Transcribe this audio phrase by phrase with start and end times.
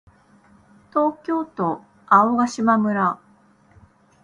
[0.89, 3.19] 東京都青ヶ島村